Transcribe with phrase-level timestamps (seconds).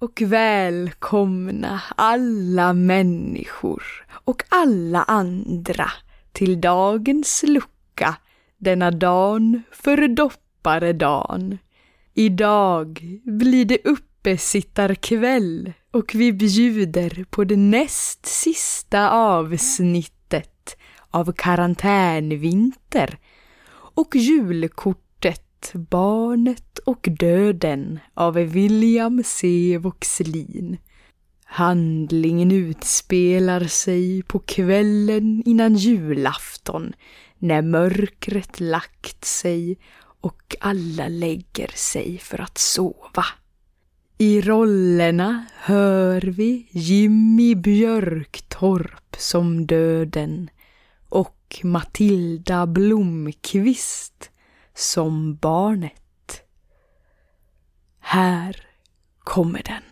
[0.00, 3.82] Och välkomna alla människor
[4.24, 5.90] och alla andra
[6.32, 8.16] till dagens lucka
[8.58, 11.58] denna dan för dopparedan.
[12.14, 20.76] Idag blir det uppesittarkväll och vi bjuder på det näst sista avsnittet
[21.10, 23.18] av karantänvinter
[23.70, 25.07] och julkort
[25.74, 29.78] Barnet och döden av William C.
[29.78, 30.78] Voxlin.
[31.44, 36.92] Handlingen utspelar sig på kvällen innan julafton
[37.38, 39.78] när mörkret lagt sig
[40.20, 43.24] och alla lägger sig för att sova.
[44.18, 50.50] I rollerna hör vi Jimmy Björktorp som döden
[51.08, 54.30] och Matilda Blomqvist
[54.78, 56.42] som barnet.
[58.00, 58.66] Här
[59.18, 59.82] kommer den.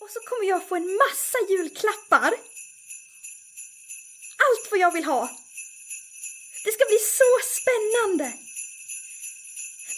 [0.00, 2.32] Och så kommer jag få en massa julklappar.
[4.44, 5.30] Allt vad jag vill ha.
[6.64, 8.24] Det ska bli så spännande.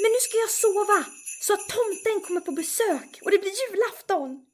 [0.00, 1.04] Men nu ska jag sova
[1.40, 4.53] så att tomten kommer på besök och det blir julafton.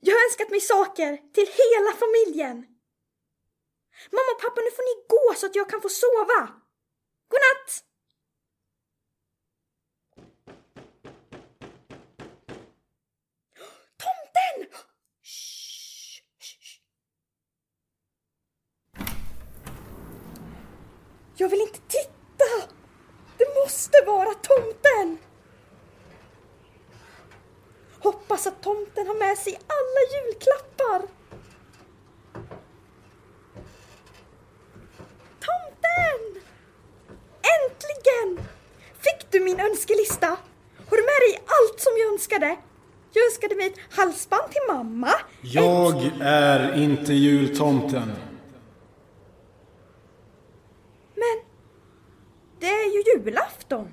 [0.00, 2.66] Jag har önskat mig saker till hela familjen.
[4.10, 6.48] Mamma och pappa, nu får ni gå så att jag kan få sova.
[7.28, 7.84] Godnatt!
[14.02, 14.80] Tomten!
[15.22, 16.22] Shh.
[21.36, 22.74] Jag vill inte titta!
[23.38, 25.27] Det måste vara tomten!
[28.00, 31.08] Hoppas att tomten har med sig alla julklappar.
[35.40, 36.42] Tomten!
[37.54, 38.48] Äntligen!
[38.98, 40.26] Fick du min önskelista?
[40.90, 42.56] Har du med dig allt som jag önskade?
[43.12, 45.10] Jag önskade mig ett halsband till mamma.
[45.42, 48.12] Jag är inte jultomten.
[51.14, 51.40] Men
[52.60, 53.92] det är ju julafton.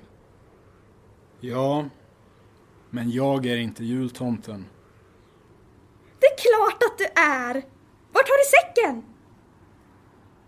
[1.40, 1.84] Ja,
[2.90, 4.66] men jag är inte jultomten.
[6.20, 7.54] Det är klart att du är!
[8.12, 9.04] Vart har du säcken?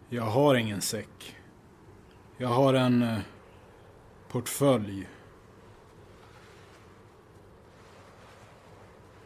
[0.09, 1.37] Jag har ingen säck.
[2.37, 3.19] Jag har en eh,
[4.28, 5.09] portfölj.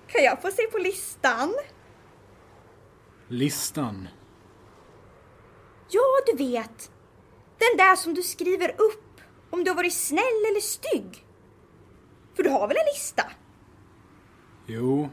[0.07, 1.55] Kan jag få se på listan?
[3.29, 4.09] Listan.
[5.91, 6.91] Ja, du vet.
[7.59, 11.27] Den där som du skriver upp om du har varit snäll eller stygg.
[12.35, 13.23] För du har väl en lista?
[14.67, 15.11] Jo,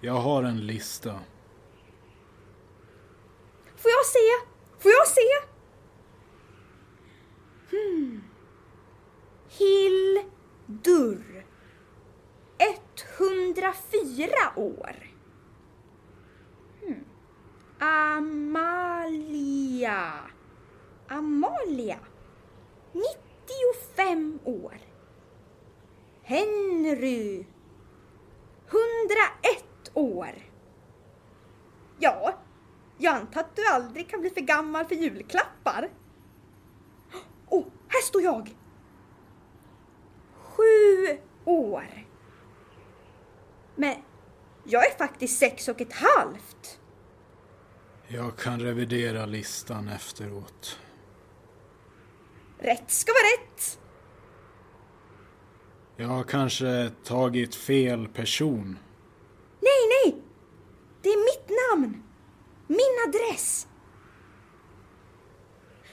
[0.00, 1.20] jag har en lista.
[3.76, 4.18] Får jag se?
[4.78, 5.20] Får jag se?
[7.70, 8.24] Hmm.
[9.48, 10.26] Hildur.
[13.18, 14.96] 104 år.
[16.82, 17.04] Hmm.
[17.78, 18.92] Amalia.
[21.08, 21.98] Amalia.
[22.92, 24.78] 95 år.
[26.26, 27.46] Henry.
[28.66, 30.34] 101 år.
[31.98, 32.38] Ja,
[32.98, 35.90] jag antar att du aldrig kan bli för gammal för julklappar.
[37.48, 38.56] Åh, oh, här står jag!
[40.34, 42.06] Sju år.
[43.74, 43.94] Men
[44.64, 46.80] jag är faktiskt sex och ett halvt.
[48.08, 50.78] Jag kan revidera listan efteråt.
[52.58, 53.78] Rätt ska vara rätt.
[55.98, 58.78] Jag har kanske tagit fel person.
[59.60, 60.22] Nej, nej!
[61.02, 62.02] Det är mitt namn.
[62.66, 63.68] Min adress.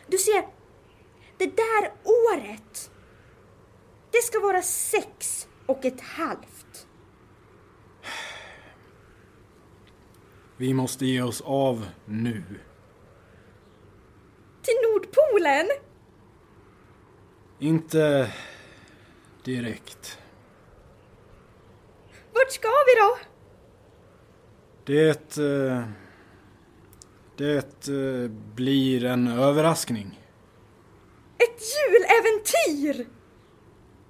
[0.08, 0.48] Du ser,
[1.38, 2.92] det där året.
[4.12, 6.88] Det ska vara sex och ett halvt.
[10.58, 12.44] Vi måste ge oss av nu.
[14.62, 15.66] Till Nordpolen?
[17.60, 18.32] Inte
[19.44, 20.18] direkt.
[22.34, 23.18] Vart ska vi då?
[24.86, 25.38] Det...
[25.38, 25.84] eh,
[27.38, 30.20] Det eh, blir en överraskning.
[31.38, 33.08] Ett juläventyr!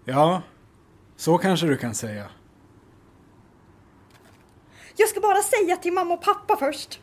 [0.05, 0.41] Ja,
[1.15, 2.29] så kanske du kan säga.
[4.95, 7.01] Jag ska bara säga till mamma och pappa först.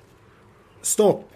[0.82, 1.30] Stopp!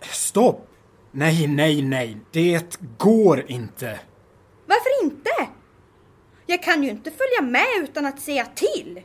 [0.00, 0.68] Stopp!
[1.10, 2.16] Nej, nej, nej.
[2.32, 4.00] Det går inte.
[6.46, 9.02] Jag kan ju inte följa med utan att säga till.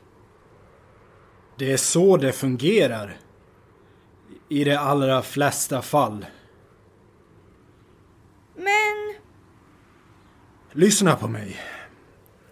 [1.58, 3.18] Det är så det fungerar.
[4.50, 6.26] I de allra flesta fall.
[8.56, 9.16] Men
[10.72, 11.58] Lyssna på mig.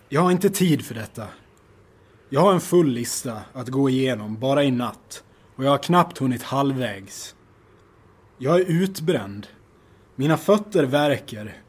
[0.10, 1.28] Jag har inte tid för detta.
[2.30, 5.24] Jag har en full lista att gå igenom bara i natt
[5.56, 7.36] och jag har knappt hunnit halvvägs.
[8.38, 9.48] Jag är utbränd.
[10.16, 11.62] Mina fötter värker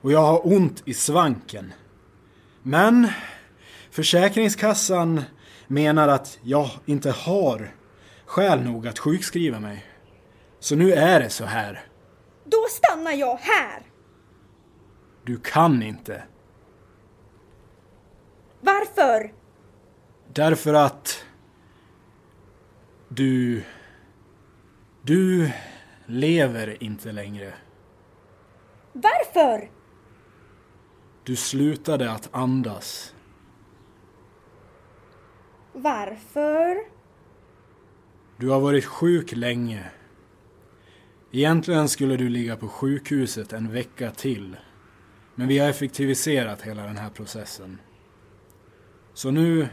[0.00, 1.72] och jag har ont i svanken.
[2.68, 3.08] Men
[3.90, 5.22] Försäkringskassan
[5.66, 7.74] menar att jag inte har
[8.24, 9.86] skäl nog att sjukskriva mig.
[10.58, 11.86] Så nu är det så här.
[12.44, 13.82] Då stannar jag här.
[15.24, 16.22] Du kan inte.
[18.60, 19.32] Varför?
[20.32, 21.24] Därför att
[23.08, 23.62] du...
[25.02, 25.50] Du
[26.06, 27.54] lever inte längre.
[28.92, 29.75] Varför?
[31.26, 33.14] Du slutade att andas.
[35.72, 36.76] Varför?
[38.36, 39.90] Du har varit sjuk länge.
[41.30, 44.56] Egentligen skulle du ligga på sjukhuset en vecka till.
[45.34, 47.80] Men vi har effektiviserat hela den här processen.
[49.14, 49.68] Så nu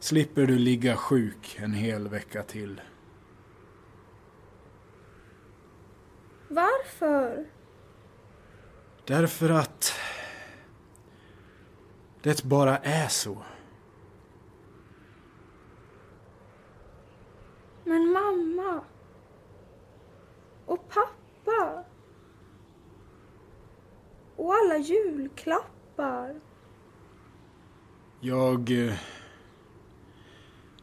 [0.00, 2.80] slipper du ligga sjuk en hel vecka till.
[6.48, 7.46] Varför?
[9.06, 9.94] Därför att
[12.22, 13.36] det bara är så.
[17.84, 18.80] Men mamma
[20.66, 21.84] och pappa
[24.36, 26.40] och alla julklappar.
[28.20, 28.70] Jag...
[28.70, 28.94] eh,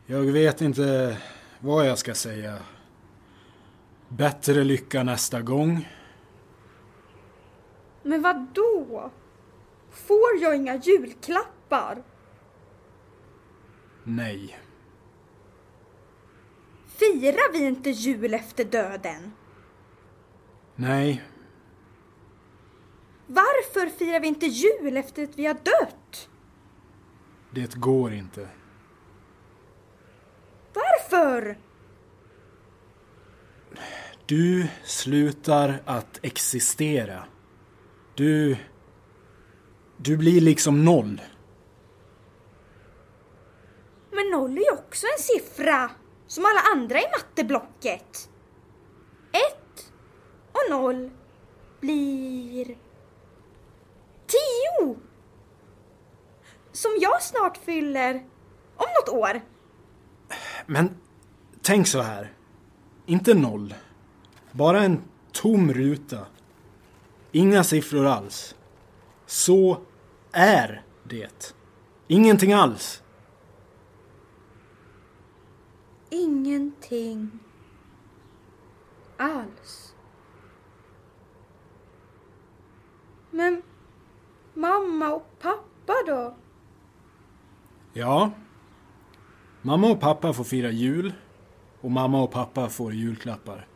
[0.05, 1.17] Jag vet inte
[1.59, 2.57] vad jag ska säga.
[4.07, 5.87] Bättre lycka nästa gång.
[8.03, 9.11] Men vad då?
[9.91, 12.03] Får jag inga julklappar?
[14.03, 14.59] Nej.
[16.87, 19.31] Firar vi inte jul efter döden?
[20.75, 21.23] Nej.
[23.27, 26.29] Varför firar vi inte jul efter att vi har dött?
[27.51, 28.49] Det går inte.
[30.73, 31.57] Varför?
[34.25, 37.23] Du slutar att existera.
[38.15, 38.57] Du...
[40.01, 41.21] Du blir liksom noll.
[44.11, 45.91] Men noll är ju också en siffra,
[46.27, 48.29] som alla andra i matteblocket.
[49.31, 49.91] Ett
[50.51, 51.09] och noll
[51.79, 52.65] blir
[54.27, 54.95] tio!
[56.71, 58.15] Som jag snart fyller
[58.75, 59.41] om något år.
[60.65, 60.97] Men
[61.61, 62.33] tänk så här.
[63.05, 63.73] Inte noll.
[64.51, 65.01] Bara en
[65.31, 66.25] tom ruta.
[67.31, 68.55] Inga siffror alls.
[69.25, 69.81] Så
[70.31, 71.55] är det.
[72.07, 73.03] Ingenting alls.
[76.09, 77.39] Ingenting
[79.17, 79.95] alls.
[83.31, 83.61] Men
[84.53, 86.35] mamma och pappa då?
[87.93, 88.31] Ja.
[89.61, 91.13] Mamma och pappa får fira jul.
[91.81, 93.67] Och mamma och pappa får julklappar.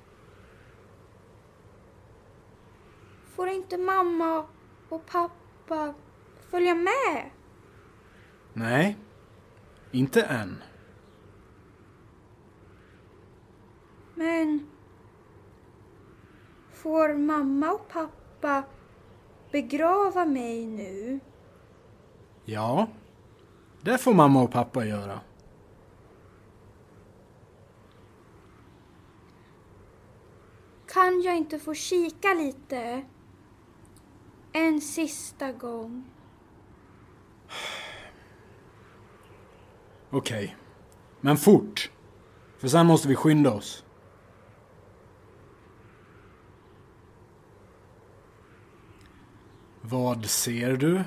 [3.36, 4.46] Får inte mamma
[4.90, 5.94] och pappa
[6.54, 7.30] följa med?
[8.54, 8.98] Nej.
[9.92, 10.64] Inte än.
[14.16, 14.68] Men
[16.72, 18.64] får mamma och pappa
[19.52, 21.20] begrava mig nu?
[22.46, 22.88] Ja.
[23.82, 25.20] Det får mamma och pappa göra.
[30.88, 33.04] Kan jag inte få kika lite?
[34.52, 36.13] En sista gång.
[40.10, 40.58] Okej.
[41.22, 41.92] Men fort.
[42.58, 43.86] För sen måste vi skynda oss.
[49.82, 51.04] Vad ser du?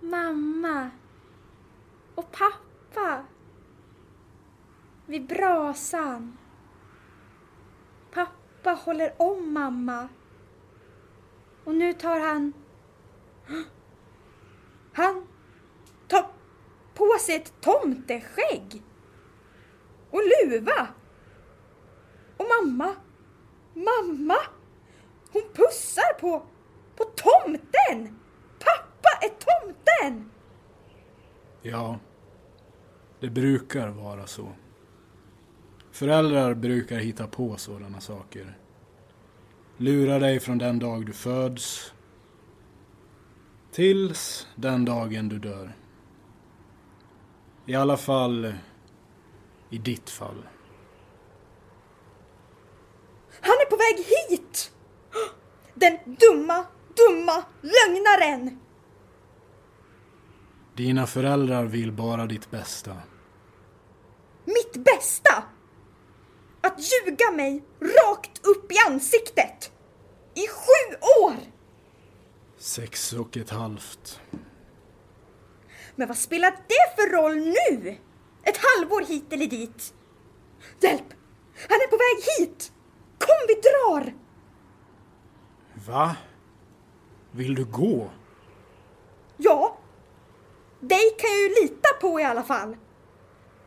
[0.00, 0.90] Mamma
[2.14, 3.24] och pappa
[5.06, 6.38] vid brasan.
[8.10, 10.08] Pappa håller om mamma.
[11.64, 12.52] Och nu tar han...
[14.92, 15.26] Han
[16.08, 16.26] tar
[16.94, 18.82] på sig ett tomteskägg.
[20.10, 20.88] Och luva.
[22.36, 22.94] Och mamma,
[23.74, 24.38] mamma,
[25.32, 26.42] hon pussar på,
[26.96, 28.18] på tomten.
[28.58, 30.30] Pappa är tomten!
[31.62, 31.98] Ja.
[33.20, 34.48] Det brukar vara så.
[35.92, 38.58] Föräldrar brukar hitta på sådana saker.
[39.76, 41.92] Lura dig från den dag du föds
[43.72, 45.72] tills den dagen du dör.
[47.66, 48.54] I alla fall
[49.70, 50.48] i ditt fall.
[53.40, 54.72] Han är på väg hit!
[55.74, 58.60] Den dumma, dumma lögnaren!
[60.76, 62.96] Dina föräldrar vill bara ditt bästa.
[64.44, 65.44] Mitt bästa!
[66.60, 69.72] Att ljuga mig rakt upp i ansiktet!
[70.34, 71.57] I sju år!
[72.58, 74.20] Sex och ett halvt.
[75.96, 77.96] Men vad spelar det för roll nu?
[78.42, 79.94] Ett halvår hit eller dit.
[80.80, 81.14] Hjälp!
[81.68, 82.72] Han är på väg hit!
[83.18, 84.14] Kom, vi drar!
[85.86, 86.16] Va?
[87.30, 88.10] Vill du gå?
[89.36, 89.78] Ja.
[90.80, 92.76] Dig kan jag ju lita på i alla fall.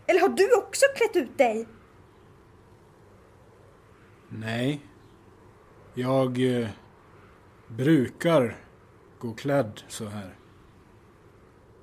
[0.07, 1.67] Eller har du också klätt ut dig?
[4.29, 4.81] Nej.
[5.93, 6.69] Jag eh,
[7.67, 8.57] brukar
[9.21, 10.35] gå klädd så här.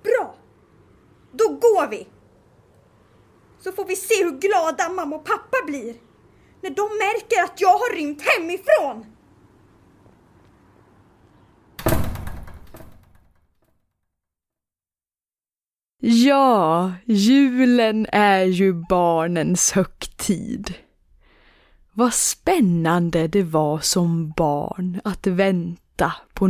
[0.03, 0.35] Bra!
[1.33, 2.07] Då går vi!
[3.61, 5.95] Så får vi se hur glada mamma och pappa blir
[6.63, 9.07] när de märker att jag har rymt hemifrån!
[16.01, 20.75] Ja, julen är ju barnens högtid.
[21.93, 26.47] Vad spännande det var som barn att vänta på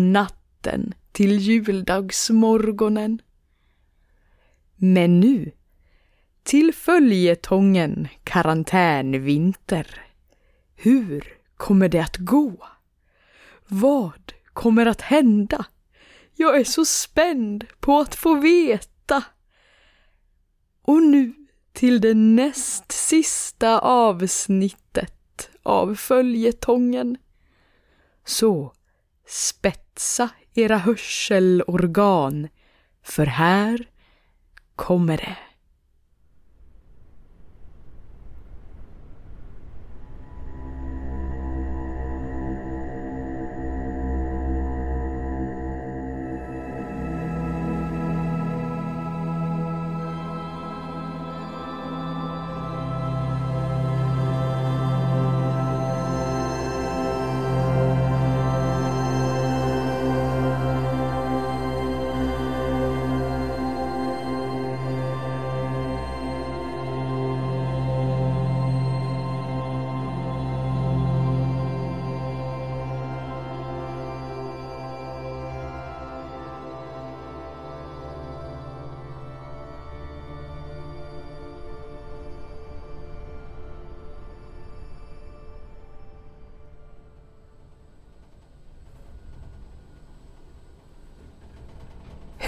[0.58, 3.22] natten till juldagsmorgonen.
[4.76, 5.52] Men nu,
[6.42, 10.02] till följetongen karantänvinter.
[10.74, 11.24] Hur
[11.56, 12.68] kommer det att gå?
[13.68, 15.66] Vad kommer att hända?
[16.34, 19.24] Jag är så spänd på att få veta.
[20.82, 21.34] Och nu
[21.72, 27.16] till det näst sista avsnittet av följetongen.
[28.24, 28.72] Så
[29.26, 32.48] spetsa era hörselorgan,
[33.02, 33.88] för här
[34.76, 35.36] kommer det.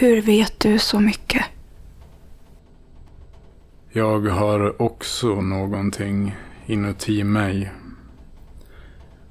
[0.00, 1.44] Hur vet du så mycket?
[3.92, 7.72] Jag har också någonting inuti mig.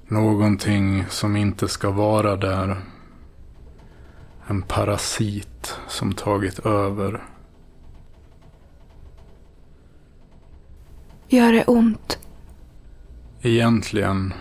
[0.08, 2.78] Någonting som inte ska vara där.
[4.48, 7.24] En parasit som tagit över.
[11.28, 12.20] Gör det ont?
[13.42, 14.34] Egentligen.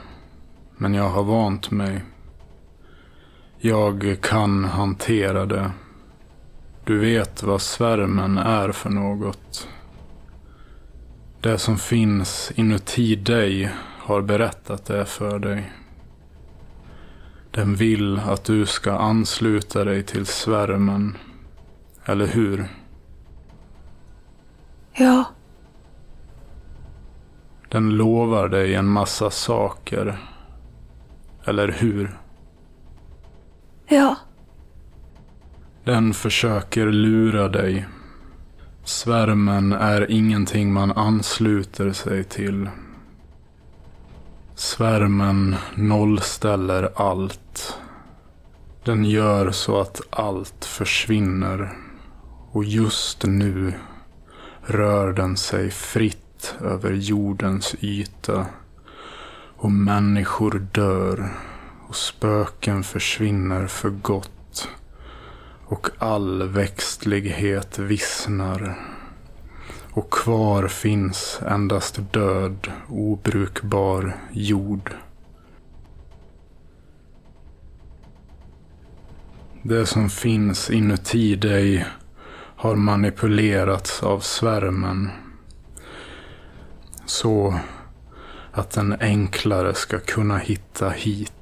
[0.77, 2.05] Men jag har vant mig.
[3.59, 5.73] Jag kan hantera det.
[6.89, 9.69] Du vet vad svärmen är för något.
[11.41, 15.73] Det som finns inuti dig har berättat det för dig.
[17.51, 21.17] Den vill att du ska ansluta dig till svärmen.
[22.05, 22.69] Eller hur?
[24.93, 25.25] Ja,
[27.69, 30.19] Den lovar dig en massa saker.
[31.45, 32.19] Eller hur?
[33.87, 34.17] ja,
[35.89, 37.87] den försöker lura dig.
[38.85, 42.71] Svärmen är ingenting man ansluter sig till.
[44.55, 47.79] Svärmen nollställer allt.
[48.85, 51.73] Den gör så att allt försvinner.
[52.53, 53.75] Och just nu
[54.63, 58.47] rör den sig fritt över jordens yta.
[59.57, 61.33] Och människor dör.
[61.89, 64.38] Och spöken försvinner för gott.
[65.71, 68.79] Och all växtlighet vissnar.
[69.91, 74.93] Och kvar finns endast död, obrukbar jord.
[79.63, 81.87] Det som finns inuti dig
[82.57, 85.11] har manipulerats av svärmen.
[87.07, 87.61] Så
[88.53, 91.33] att den enklare ska kunna hitta hit.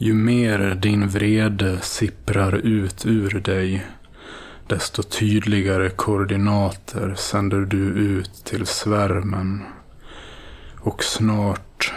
[0.00, 3.86] Ju mer din vrede sipprar ut ur dig,
[4.66, 9.62] desto tydligare koordinater sänder du ut till svärmen.
[10.80, 11.92] Och snart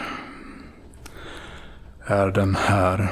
[2.05, 3.11] är den här.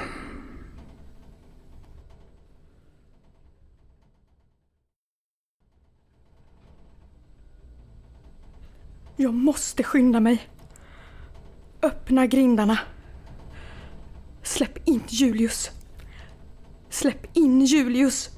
[9.16, 10.50] Jag måste skynda mig.
[11.82, 12.80] Öppna grindarna.
[14.60, 15.70] Släpp in Julius.
[16.90, 18.30] Släpp in Julius.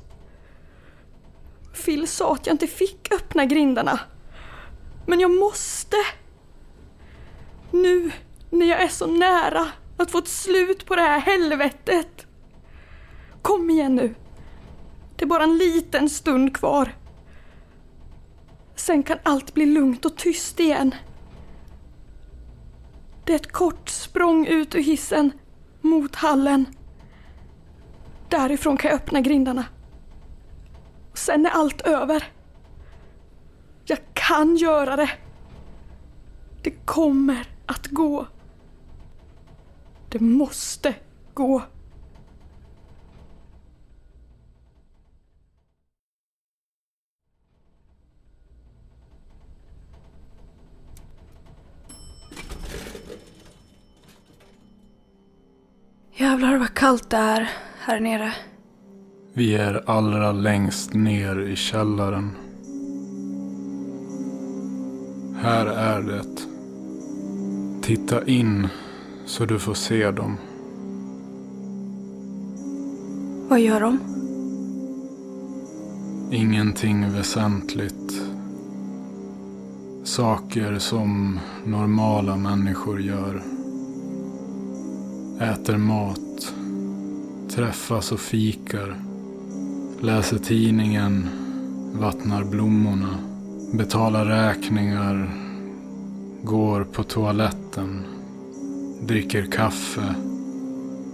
[1.85, 3.99] Phil sa att jag inte fick öppna grindarna.
[5.07, 5.95] Men jag måste.
[7.71, 8.11] Nu
[8.49, 12.27] när jag är så nära att få ett slut på det här helvetet.
[13.41, 14.15] Kom igen nu.
[15.15, 16.95] Det är bara en liten stund kvar.
[18.75, 20.95] Sen kan allt bli lugnt och tyst igen.
[23.25, 25.31] Det är ett kort språng ut ur hissen
[25.81, 26.65] mot hallen.
[28.29, 29.65] Därifrån kan jag öppna grindarna.
[31.13, 32.23] Sen är allt över.
[33.85, 35.09] Jag kan göra det.
[36.63, 38.27] Det kommer att gå.
[40.09, 40.95] Det måste
[41.33, 41.61] gå.
[56.31, 58.33] Jävlar vad kallt det är här nere.
[59.33, 62.31] Vi är allra längst ner i källaren.
[65.41, 66.41] Här är det.
[67.81, 68.67] Titta in
[69.25, 70.37] så du får se dem.
[73.49, 73.99] Vad gör de?
[76.31, 78.13] Ingenting väsentligt.
[80.03, 83.60] Saker som normala människor gör.
[85.41, 86.53] Äter mat.
[87.49, 88.95] Träffas och fikar.
[89.99, 91.29] Läser tidningen.
[91.93, 93.17] Vattnar blommorna.
[93.73, 95.29] Betalar räkningar.
[96.43, 98.05] Går på toaletten.
[99.01, 100.15] Dricker kaffe.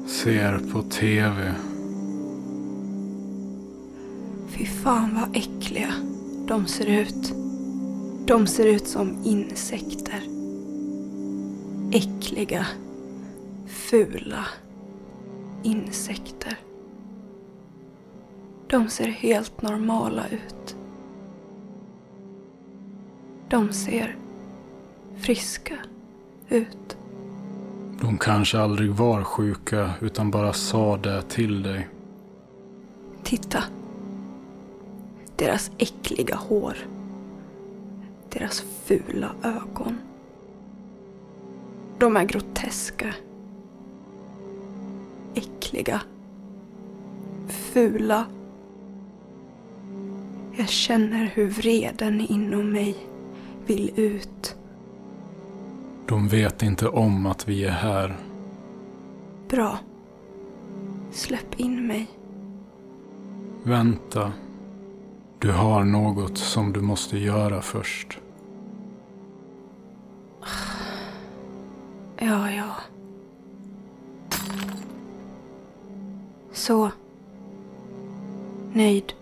[0.07, 1.53] Ser på TV.
[4.49, 5.93] Fy fan vad äckliga
[6.47, 7.33] de ser ut.
[8.25, 10.23] De ser ut som insekter.
[11.91, 12.65] Äckliga,
[13.89, 14.45] fula
[15.63, 16.57] insekter.
[18.67, 20.75] De ser helt normala ut.
[23.49, 24.15] De ser
[25.17, 25.77] friska
[26.49, 26.97] ut.
[28.01, 31.87] De kanske aldrig var sjuka utan bara sa det till dig.
[33.23, 33.63] Titta.
[35.35, 36.77] Deras äckliga hår.
[38.29, 39.97] Deras fula ögon.
[41.97, 43.13] De är groteska.
[45.67, 46.01] Äckliga.
[47.47, 48.25] Fula.
[50.57, 52.95] Jag känner hur vreden inom mig
[53.65, 54.55] vill ut.
[56.07, 58.17] De vet inte om att vi är här.
[59.49, 59.79] Bra.
[61.11, 62.07] Släpp in mig.
[63.63, 64.31] Vänta.
[65.39, 68.19] Du har något som du måste göra först.
[76.67, 76.91] Så.
[78.73, 79.13] Nöjd.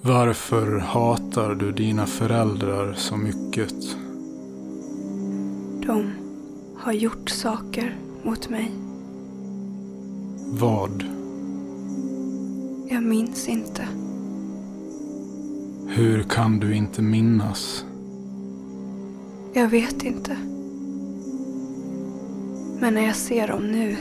[0.00, 3.74] Varför hatar du dina föräldrar så mycket?
[5.86, 6.12] De
[6.76, 8.72] har gjort saker mot mig.
[10.52, 11.04] Vad?
[12.90, 13.88] Jag minns inte.
[15.88, 17.84] Hur kan du inte minnas?
[19.52, 20.36] Jag vet inte.
[22.80, 23.96] Men när jag ser dem nu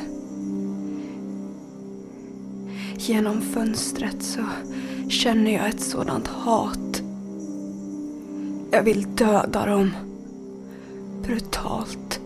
[3.10, 4.41] genom fönstret så
[5.10, 7.02] känner jag ett sådant hat.
[8.72, 9.91] Jag vill döda dem.
[11.24, 12.20] Brutalt.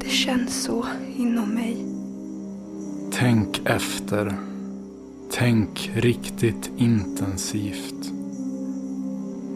[0.00, 1.86] Det känns så inom mig.
[3.12, 4.34] Tänk efter.
[5.32, 8.12] Tänk riktigt intensivt.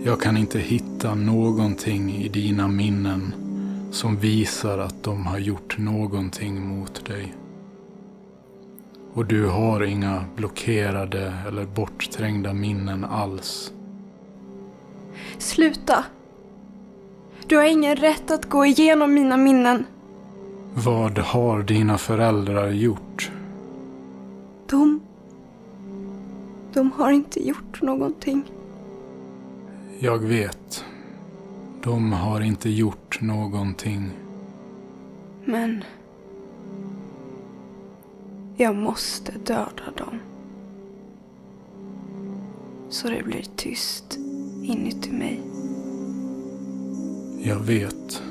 [0.05, 3.35] Jag kan inte hitta någonting i dina minnen
[3.91, 7.35] som visar att de har gjort någonting mot dig.
[9.15, 13.73] Och du har inga blockerade eller bortträngda minnen alls.
[15.39, 16.05] Sluta!
[17.47, 19.85] Du har ingen rätt att gå igenom mina minnen.
[20.75, 23.31] Vad har dina föräldrar gjort?
[24.67, 25.01] De...
[26.73, 28.45] De har inte gjort någonting.
[29.99, 30.85] Jag vet.
[31.83, 34.11] De har inte gjort någonting.
[35.45, 35.85] Men...
[38.61, 40.21] Jag måste döda dem.
[42.91, 44.19] Så det blir tyst
[44.63, 45.41] inuti mig.
[47.43, 48.23] Jag vet.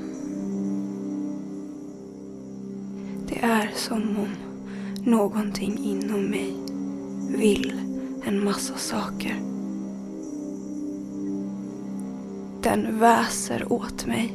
[3.28, 4.36] Det är som om
[5.12, 6.56] någonting inom mig
[7.38, 7.74] vill
[8.26, 9.40] en massa saker.
[12.62, 14.34] Den väser åt mig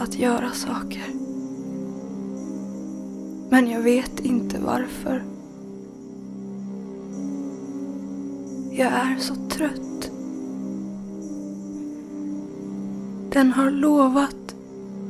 [0.00, 1.27] att göra saker.
[3.50, 5.22] Men jag vet inte varför.
[8.70, 10.10] Jag är så trött.
[13.32, 14.54] Den har lovat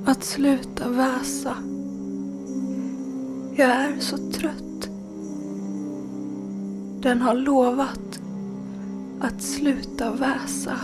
[0.05, 1.55] att sluta väsa.
[3.57, 4.89] Jag är så trött.
[7.01, 8.21] Den har lovat
[9.21, 10.77] att sluta väsa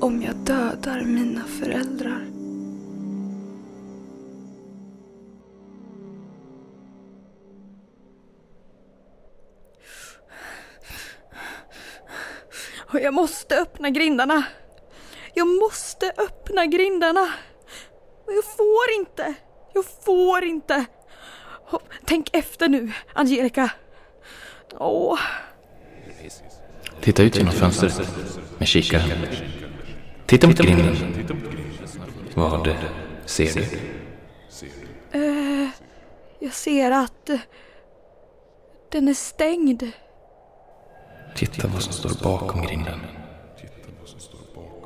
[0.00, 2.33] om jag dödar mina föräldrar.
[12.94, 14.44] Och jag måste öppna grindarna.
[15.34, 17.32] Jag måste öppna grindarna.
[18.26, 19.34] Men jag får inte.
[19.72, 20.84] Jag får inte.
[21.70, 23.70] Och tänk efter nu, Angelica.
[24.78, 25.18] Åh.
[27.00, 28.00] Titta ut genom fönstret
[28.58, 29.26] med kikaren.
[30.26, 30.96] Titta mot grinden.
[32.34, 32.68] Vad
[33.24, 33.62] ser du?
[35.18, 35.68] Eh,
[36.38, 37.40] jag ser att eh,
[38.90, 39.92] den är stängd.
[41.36, 43.00] Titta vad som står bakom grinden.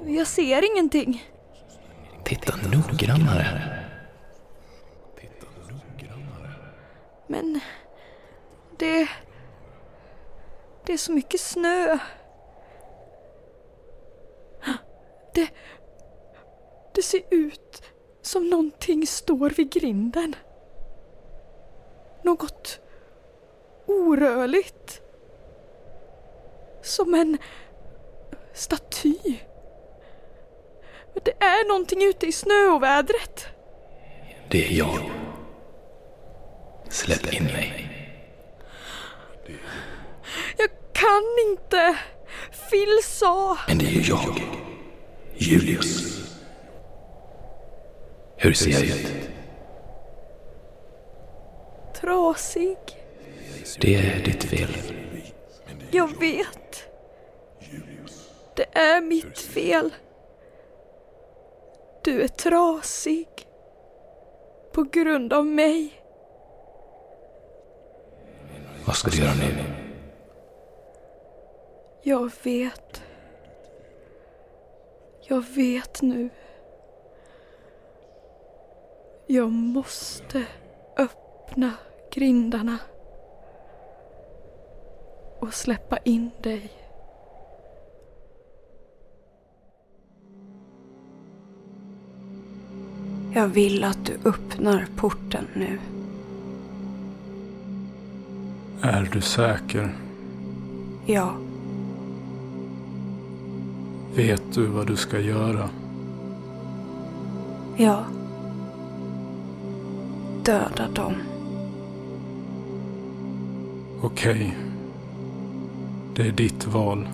[0.06, 1.24] Jag ser ingenting.
[2.24, 3.78] Titta noggrannare.
[7.26, 7.61] Men
[8.78, 9.08] det...
[10.87, 11.98] Det är så mycket snö.
[15.34, 15.50] Det...
[16.94, 17.82] Det ser ut
[18.22, 20.37] som någonting står vid grinden.
[22.22, 22.80] Något
[23.87, 25.02] orörligt.
[26.82, 27.38] Som en
[28.54, 29.14] staty.
[31.24, 33.46] Det är någonting ute i snöovädret.
[34.50, 35.10] Det är jag.
[36.88, 37.84] Släpp in mig.
[40.56, 41.98] Jag kan inte.
[42.70, 43.58] Phil sa...
[43.68, 44.40] Men det är ju jag.
[45.36, 46.18] Julius.
[48.36, 49.12] Hur ser jag ut?
[52.00, 52.78] Trasig.
[53.80, 54.70] Det är ditt fel.
[55.90, 56.67] Jag vet.
[58.59, 59.94] Det är mitt fel.
[62.05, 63.29] Du är trasig.
[64.73, 66.03] På grund av mig.
[68.87, 69.64] Vad ska du göra nu?
[72.03, 73.03] Jag vet.
[75.23, 76.29] Jag vet nu.
[79.27, 80.44] Jag måste
[80.97, 81.73] öppna
[82.11, 82.79] grindarna.
[85.40, 86.77] Och släppa in dig.
[93.32, 95.78] Jag vill att du öppnar porten nu.
[98.82, 99.96] Är du säker?
[101.06, 101.32] Ja,
[104.14, 105.68] Vet du vad du ska göra?
[107.76, 108.04] ja.
[110.44, 111.12] Döda dem.
[114.02, 114.56] Okej.
[116.14, 117.08] Det är ditt val.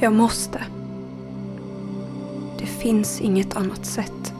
[0.00, 0.64] Jag måste.
[2.58, 4.34] Det finns inget annat sätt.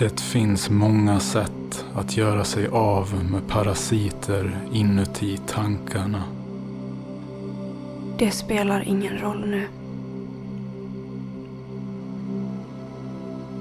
[0.00, 6.22] Det finns många sätt att göra sig av med parasiter inuti tankarna.
[8.18, 9.68] Det spelar ingen roll nu.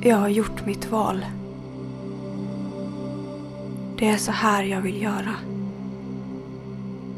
[0.01, 1.25] Jag har gjort mitt val.
[3.97, 5.35] Det är så här jag vill göra.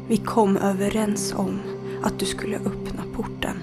[0.08, 1.60] Vi kom överens om
[2.02, 3.56] att du skulle öppna porten.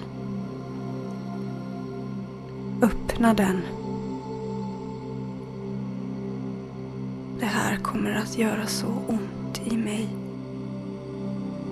[2.82, 3.79] Öppna den.
[7.70, 10.08] Här kommer att göra så ont i mig.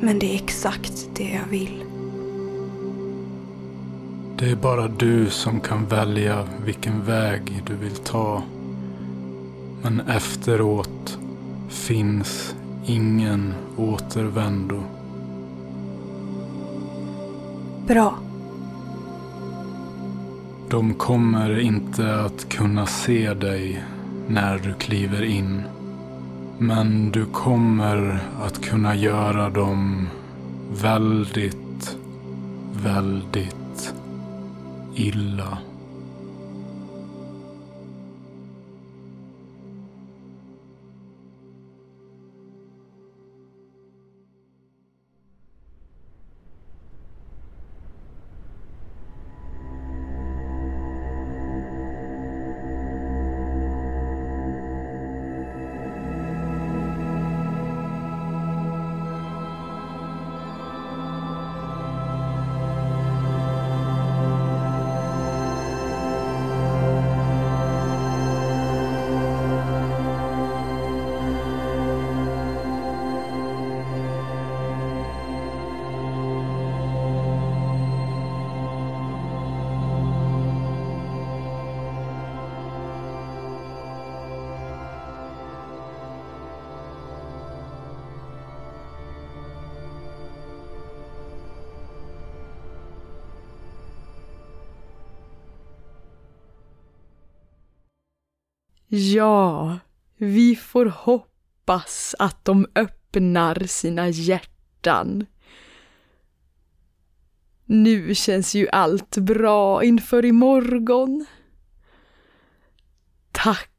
[0.00, 1.84] Men det är exakt det jag vill.
[4.36, 8.42] Det är bara du som kan välja vilken väg du vill ta.
[9.82, 11.18] Men efteråt
[11.68, 12.54] finns
[12.86, 14.82] ingen återvändo.
[17.86, 18.18] Bra.
[20.70, 23.84] De kommer inte att kunna se dig
[24.28, 25.62] när du kliver in.
[26.60, 30.08] Men du kommer att kunna göra dem
[30.82, 31.96] väldigt,
[32.82, 33.94] väldigt
[34.94, 35.58] illa.
[98.90, 99.78] Ja,
[100.16, 105.26] vi får hoppas att de öppnar sina hjärtan.
[107.64, 111.26] Nu känns ju allt bra inför imorgon.
[113.32, 113.70] Tack.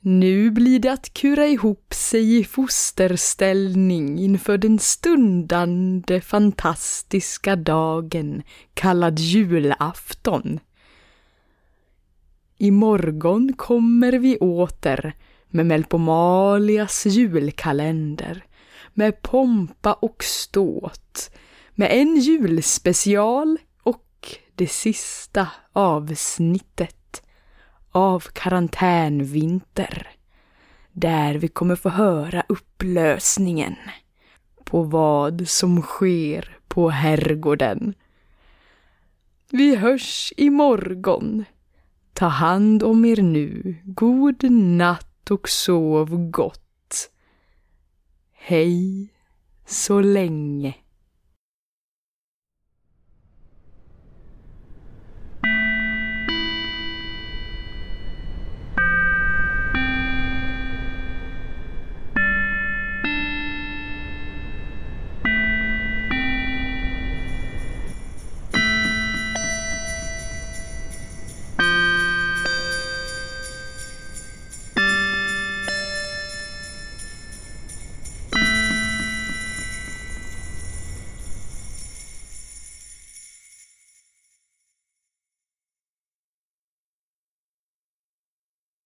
[0.00, 8.42] Nu blir det att kura ihop sig i fosterställning inför den stundande fantastiska dagen
[8.74, 10.60] kallad julafton.
[12.58, 15.16] Imorgon kommer vi åter
[15.48, 18.44] med Melpomalias julkalender
[18.94, 21.30] med pompa och ståt
[21.74, 27.22] med en julspecial och det sista avsnittet
[27.90, 30.08] av Karantänvinter
[30.92, 33.76] där vi kommer få höra upplösningen
[34.64, 37.94] på vad som sker på herrgården.
[39.50, 41.44] Vi hörs imorgon.
[42.18, 43.76] Ta hand om er nu.
[43.84, 47.10] God natt och sov gott.
[48.34, 49.08] Hej
[49.66, 50.74] så länge.